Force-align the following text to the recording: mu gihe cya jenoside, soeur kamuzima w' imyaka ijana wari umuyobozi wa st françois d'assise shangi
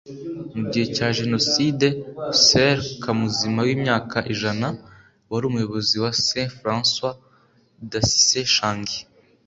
mu 0.55 0.61
gihe 0.71 0.85
cya 0.95 1.07
jenoside, 1.19 1.87
soeur 2.45 2.79
kamuzima 3.03 3.59
w' 3.67 3.73
imyaka 3.75 4.17
ijana 4.33 4.67
wari 5.29 5.45
umuyobozi 5.47 5.95
wa 6.03 6.11
st 6.23 6.31
françois 6.57 7.19
d'assise 7.89 8.41
shangi 8.55 8.97